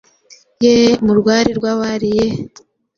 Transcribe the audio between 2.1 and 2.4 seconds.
yeee,